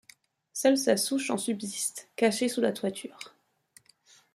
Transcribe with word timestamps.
Seule 0.51 0.79
sa 0.79 0.97
souche 0.97 1.29
en 1.29 1.37
subsiste, 1.37 2.09
cachée 2.15 2.49
sous 2.49 2.59
la 2.59 2.71
toiture. 2.71 3.19